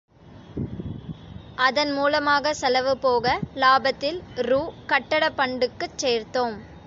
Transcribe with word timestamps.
அதன் 1.57 1.91
மூலமாக 1.91 2.53
செலவு 2.53 2.97
போக, 2.97 3.25
லாபத்தில் 3.55 4.19
ரூ. 4.41 4.61
கட்டட 4.85 5.29
பண்டுக்குச் 5.37 5.97
சேர்த்தோம். 5.97 6.57